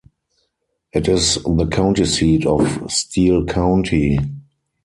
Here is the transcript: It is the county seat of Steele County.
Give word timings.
It 0.93 1.07
is 1.07 1.35
the 1.45 1.67
county 1.71 2.05
seat 2.05 2.47
of 2.47 2.91
Steele 2.91 3.45
County. 3.45 4.17